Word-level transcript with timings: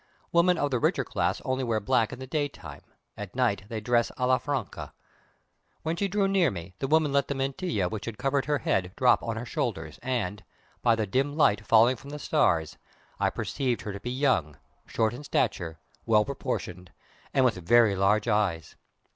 Women 0.31 0.57
of 0.57 0.71
the 0.71 0.79
richer 0.79 1.03
class 1.03 1.41
only 1.45 1.63
wear 1.63 1.79
black 1.79 2.11
in 2.11 2.17
the 2.17 2.25
daytime, 2.25 2.81
at 3.15 3.35
night 3.35 3.65
they 3.69 3.79
dress 3.79 4.11
a 4.17 4.25
la 4.25 4.39
francesa. 4.39 4.93
When 5.83 5.95
she 5.95 6.07
drew 6.07 6.27
near 6.27 6.49
me, 6.49 6.73
the 6.79 6.87
woman 6.87 7.13
let 7.13 7.27
the 7.27 7.35
mantilla 7.35 7.87
which 7.87 8.05
had 8.05 8.17
covered 8.17 8.45
her 8.45 8.57
head 8.57 8.93
drop 8.97 9.21
on 9.21 9.35
her 9.37 9.45
shoulders, 9.45 9.99
and 10.01 10.43
"by 10.81 10.95
the 10.95 11.05
dim 11.05 11.37
light 11.37 11.67
falling 11.67 11.97
from 11.97 12.09
the 12.09 12.17
stars" 12.17 12.77
I 13.19 13.29
perceived 13.29 13.81
her 13.81 13.93
to 13.93 13.99
be 13.99 14.09
young, 14.09 14.57
short 14.87 15.13
in 15.13 15.23
stature, 15.23 15.77
well 16.07 16.25
proportioned, 16.25 16.91
and 17.31 17.45
with 17.45 17.57
very 17.57 17.95
large 17.95 18.27
eyes. 18.27 18.75